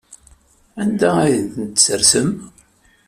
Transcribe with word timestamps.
Anda 0.81 1.11
ay 1.23 1.37
tent-tessersem? 1.53 2.29